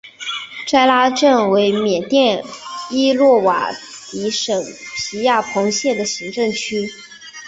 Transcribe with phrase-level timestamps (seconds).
[0.65, 2.43] 斋拉镇为缅甸
[2.89, 3.69] 伊洛瓦
[4.09, 4.63] 底省
[4.97, 6.89] 皮亚朋县的行政区。